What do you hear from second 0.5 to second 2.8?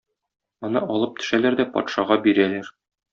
Моны алып төшәләр дә патшага бирәләр.